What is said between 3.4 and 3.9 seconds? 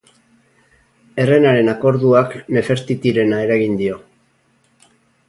eragin